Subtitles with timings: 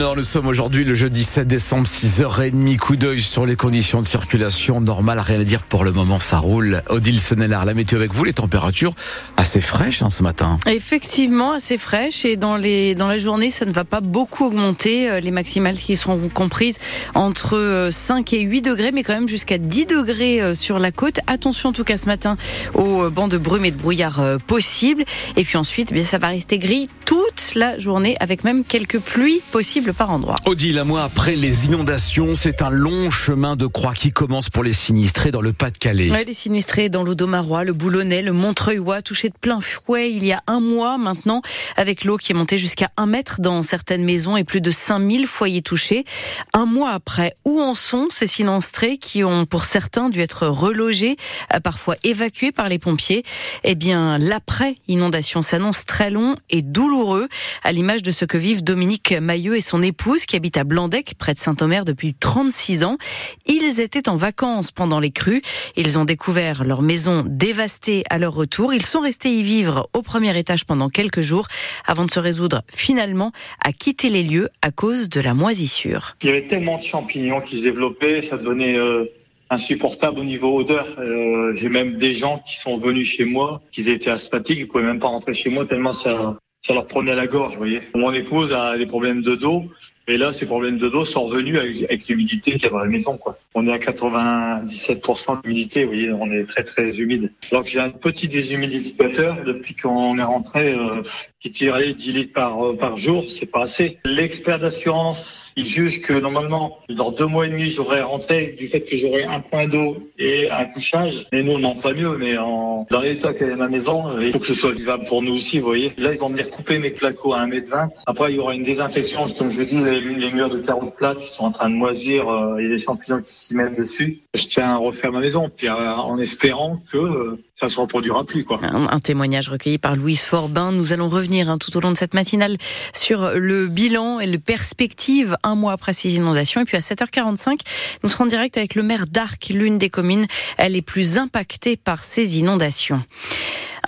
[0.00, 2.76] Nous sommes aujourd'hui le jeudi 7 décembre, 6h30.
[2.78, 5.18] Coup d'œil sur les conditions de circulation normales.
[5.18, 6.82] Rien à dire pour le moment, ça roule.
[6.88, 8.92] Odile Sonnellard, la météo avec vous, les températures
[9.36, 10.60] assez fraîches hein, ce matin.
[10.66, 12.24] Effectivement, assez fraîches.
[12.24, 15.10] Et dans, dans la journée, ça ne va pas beaucoup augmenter.
[15.10, 16.78] Euh, les maximales qui seront comprises
[17.14, 20.92] entre 5 euh, et 8 degrés, mais quand même jusqu'à 10 degrés euh, sur la
[20.92, 21.18] côte.
[21.26, 22.36] Attention en tout cas ce matin
[22.74, 25.04] aux bancs de brume et de brouillard possibles.
[25.36, 29.40] Et puis ensuite, bien, ça va rester gris toute la journée avec même quelques pluies
[29.50, 30.36] possibles par endroit.
[30.46, 34.62] Odile, un mois après les inondations, c'est un long chemin de croix qui commence pour
[34.64, 36.08] les sinistrés dans le Pas-de-Calais.
[36.26, 40.42] les sinistrés dans l'Audomarois, le Boulonnais, le Montreuilois, touchés de plein fouet il y a
[40.46, 41.42] un mois maintenant,
[41.76, 45.26] avec l'eau qui est montée jusqu'à un mètre dans certaines maisons et plus de 5000
[45.26, 46.04] foyers touchés.
[46.52, 51.16] Un mois après, où en sont ces sinistrés qui ont pour certains dû être relogés,
[51.54, 53.22] euh, parfois évacués par les pompiers?
[53.64, 57.28] Eh bien, l'après-inondation s'annonce très long et douloureux,
[57.62, 61.14] à l'image de ce que vivent Dominique Mailleux et son épouse qui habite à Blandec,
[61.18, 62.98] près de Saint-Omer depuis 36 ans.
[63.46, 65.42] Ils étaient en vacances pendant les crues.
[65.76, 68.74] Ils ont découvert leur maison dévastée à leur retour.
[68.74, 71.48] Ils sont restés y vivre au premier étage pendant quelques jours
[71.86, 73.32] avant de se résoudre finalement
[73.64, 76.16] à quitter les lieux à cause de la moisissure.
[76.22, 79.04] Il y avait tellement de champignons qui se développaient, ça devenait euh,
[79.50, 80.86] insupportable au niveau odeur.
[80.98, 84.84] Euh, j'ai même des gens qui sont venus chez moi, qui étaient asthmatiques, ils pouvaient
[84.84, 86.36] même pas rentrer chez moi tellement ça,
[86.68, 87.80] ça leur prenait la gorge, vous voyez.
[87.94, 89.64] Mon épouse a des problèmes de dos.
[90.06, 92.84] Et là, ces problèmes de dos sont revenus avec, l'humidité qu'il y a dans la
[92.84, 93.16] maison.
[93.16, 93.38] Quoi.
[93.54, 97.32] On est à 97% d'humidité, vous voyez, on est très très humide.
[97.50, 101.02] Alors que j'ai un petit déshumidificateur depuis qu'on est rentré euh,
[101.40, 103.98] qui tirait 10 litres par, euh, par jour, c'est pas assez.
[104.04, 108.80] L'expert d'assurance, il juge que normalement, dans deux mois et demi, j'aurais rentré du fait
[108.80, 111.26] que j'aurais un point d'eau et un couchage.
[111.32, 114.40] Et nous, non, pas mieux, mais en, dans l'état qu'est ma maison, euh, il faut
[114.40, 115.92] que ce soit vivable pour nous aussi, vous voyez.
[115.96, 117.90] Là, ils vont venir couper mes placos à 1m20.
[118.06, 121.28] Après, il y aura une désinfection, comme je dis, les, murs de terre plat qui
[121.28, 124.20] sont en train de moisir, euh, il y champignons qui s'y mettent dessus.
[124.34, 128.44] Je tiens à refaire ma maison, puis en espérant que ça se reproduira plus.
[128.44, 128.60] Quoi.
[128.62, 130.70] Un, témoignage recueilli par Louise Forbin.
[130.70, 132.56] Nous allons revenir hein, tout au long de cette matinale
[132.94, 136.60] sur le bilan et les perspectives un mois après ces inondations.
[136.60, 137.58] Et puis à 7h45,
[138.02, 140.26] nous serons en direct avec le maire d'Arc, l'une des communes
[140.68, 143.02] les plus impactées par ces inondations.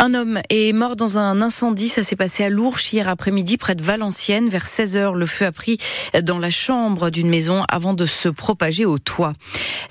[0.03, 1.91] Un homme est mort dans un incendie.
[1.91, 4.49] Ça s'est passé à Lourches hier après-midi, près de Valenciennes.
[4.49, 5.77] Vers 16 heures, le feu a pris
[6.22, 9.34] dans la chambre d'une maison avant de se propager au toit.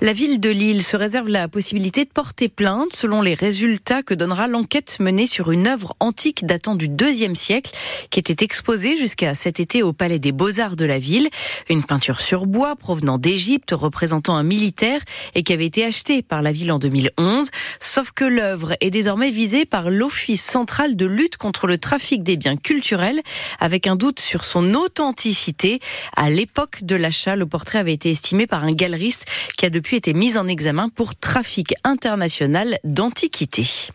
[0.00, 4.14] La ville de Lille se réserve la possibilité de porter plainte selon les résultats que
[4.14, 7.70] donnera l'enquête menée sur une œuvre antique datant du deuxième siècle
[8.10, 11.28] qui était exposée jusqu'à cet été au Palais des Beaux-Arts de la ville.
[11.68, 15.02] Une peinture sur bois provenant d'Égypte représentant un militaire
[15.36, 17.48] et qui avait été achetée par la ville en 2011.
[17.78, 22.38] Sauf que l'œuvre est désormais visée par l'Office central de lutte contre le trafic des
[22.38, 23.20] biens culturels,
[23.58, 25.78] avec un doute sur son authenticité.
[26.16, 29.26] À l'époque de l'achat, le portrait avait été estimé par un galeriste
[29.58, 33.90] qui a depuis été mis en examen pour trafic international d'antiquités.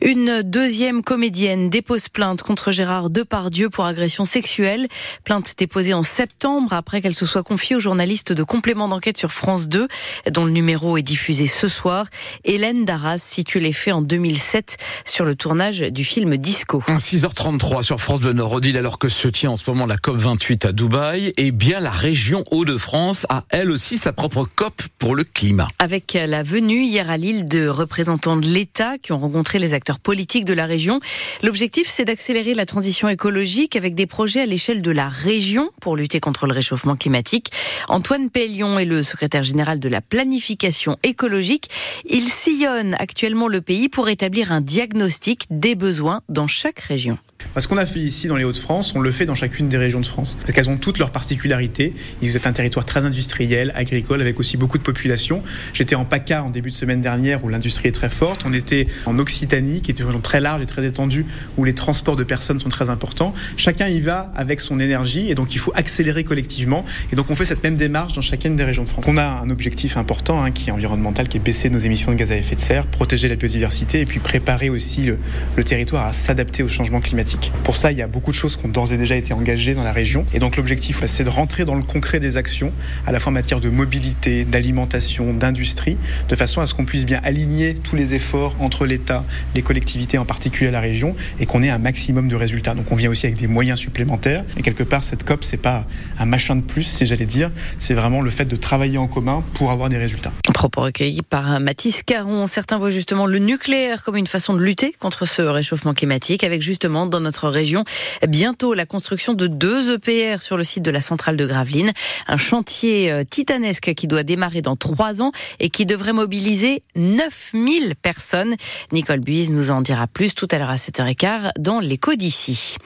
[0.00, 4.86] Une deuxième comédienne dépose plainte contre Gérard Depardieu pour agression sexuelle.
[5.24, 9.32] Plainte déposée en septembre après qu'elle se soit confiée aux journalistes de complément d'enquête sur
[9.32, 9.88] France 2,
[10.30, 12.06] dont le numéro est diffusé ce soir.
[12.44, 16.82] Hélène Darras situe les faits en 2007 sur le le tournage du film Disco.
[16.86, 20.18] 6h33 sur France Bleu Nord, Odile, alors que se tient en ce moment la COP
[20.18, 24.82] 28 à Dubaï, et eh bien la région Hauts-de-France a elle aussi sa propre COP
[24.98, 25.68] pour le climat.
[25.78, 30.00] Avec la venue hier à Lille de représentants de l'État qui ont rencontré les acteurs
[30.00, 31.00] politiques de la région.
[31.42, 35.96] L'objectif, c'est d'accélérer la transition écologique avec des projets à l'échelle de la région pour
[35.96, 37.48] lutter contre le réchauffement climatique.
[37.88, 41.70] Antoine Pellion est le secrétaire général de la planification écologique.
[42.04, 47.18] Il sillonne actuellement le pays pour établir un diagnostic des besoins dans chaque région.
[47.58, 50.00] Ce qu'on a fait ici dans les Hauts-de-France, on le fait dans chacune des régions
[50.00, 50.36] de France.
[50.40, 51.94] Parce qu'elles ont toutes leurs particularités.
[52.22, 55.42] Ils ont un territoire très industriel, agricole, avec aussi beaucoup de population.
[55.72, 58.42] J'étais en PACA en début de semaine dernière, où l'industrie est très forte.
[58.44, 61.26] On était en Occitanie, qui est une région très large et très étendue,
[61.56, 63.34] où les transports de personnes sont très importants.
[63.56, 66.84] Chacun y va avec son énergie, et donc il faut accélérer collectivement.
[67.12, 69.04] Et donc on fait cette même démarche dans chacune des régions de France.
[69.08, 72.16] On a un objectif important, hein, qui est environnemental, qui est baisser nos émissions de
[72.16, 75.18] gaz à effet de serre, protéger la biodiversité, et puis préparer aussi le,
[75.56, 77.31] le territoire à s'adapter au changement climatique.
[77.64, 79.74] Pour ça, il y a beaucoup de choses qui ont d'ores et déjà été engagées
[79.74, 80.26] dans la région.
[80.32, 82.72] Et donc l'objectif, c'est de rentrer dans le concret des actions,
[83.06, 85.96] à la fois en matière de mobilité, d'alimentation, d'industrie,
[86.28, 89.24] de façon à ce qu'on puisse bien aligner tous les efforts entre l'État,
[89.54, 92.74] les collectivités, en particulier la région, et qu'on ait un maximum de résultats.
[92.74, 94.44] Donc on vient aussi avec des moyens supplémentaires.
[94.56, 95.86] Et quelque part, cette COP, c'est pas
[96.18, 99.42] un machin de plus, si j'allais dire, c'est vraiment le fait de travailler en commun
[99.54, 100.32] pour avoir des résultats.
[100.62, 102.46] Propos recueillis par Mathis Caron.
[102.46, 106.62] Certains voient justement le nucléaire comme une façon de lutter contre ce réchauffement climatique, avec
[106.62, 107.82] justement dans notre région
[108.28, 111.90] bientôt la construction de deux EPR sur le site de la centrale de Gravelines.
[112.28, 117.96] Un chantier euh, titanesque qui doit démarrer dans trois ans et qui devrait mobiliser 9000
[118.00, 118.54] personnes.
[118.92, 122.76] Nicole Buise nous en dira plus tout à l'heure à 7h15 dans l'écho d'ici.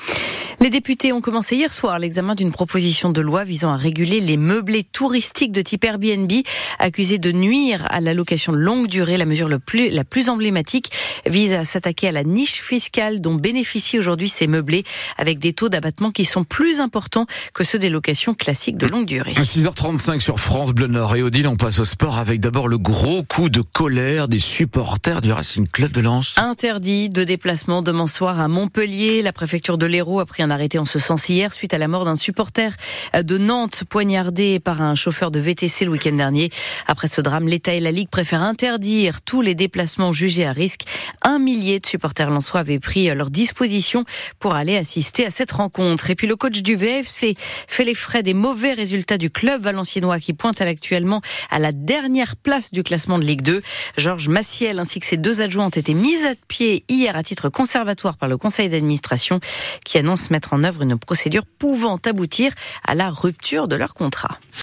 [0.61, 4.39] Les députés ont commencé hier soir l'examen d'une proposition de loi visant à réguler les
[4.39, 6.33] meublés touristiques de type Airbnb,
[6.79, 7.31] accusés de
[7.67, 9.17] nuire à la location longue durée.
[9.17, 10.91] La mesure le plus, la plus emblématique
[11.27, 14.85] vise à s'attaquer à la niche fiscale dont bénéficient aujourd'hui ces meublés,
[15.17, 19.07] avec des taux d'abattement qui sont plus importants que ceux des locations classiques de longue
[19.07, 19.35] durée.
[19.37, 22.79] À 6h35 sur France Bleu Nord et Odile, on passe au sport avec d'abord le
[22.79, 26.35] gros coup de colère des supporters du Racing Club de Lens.
[26.37, 29.23] Interdit de déplacement demain soir à Montpellier.
[29.23, 31.89] La préfecture de l'Hérault a pris un arrêté en ce sens hier suite à la
[31.89, 32.77] mort d'un supporter
[33.15, 36.51] de Nantes poignardé par un chauffeur de VTC le week-end dernier.
[36.87, 40.83] Après ce drame, l'État et la Ligue préfèrent interdire tous les déplacements jugés à risque.
[41.23, 44.05] Un millier de supporters lensois avaient pris leur disposition
[44.39, 46.11] pour aller assister à cette rencontre.
[46.11, 47.35] Et puis le coach du VFC
[47.67, 52.37] fait les frais des mauvais résultats du club valenciennois qui pointe actuellement à la dernière
[52.37, 53.63] place du classement de Ligue 2.
[53.97, 57.49] Georges Massiel ainsi que ses deux adjoints ont été mis à pied hier à titre
[57.49, 59.41] conservatoire par le conseil d'administration
[59.83, 62.53] qui annonce mettre en œuvre une procédure pouvant aboutir
[62.85, 64.37] à la rupture de leur contrat.